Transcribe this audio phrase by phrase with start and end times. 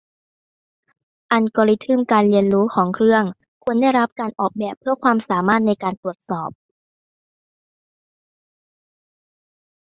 [1.31, 3.23] อัลกอริทึมการเรียนรู้ของเครื่อง
[3.63, 6.49] ควรได้รับการออกแบบเพื่อความสามารถในการตรวจสอบ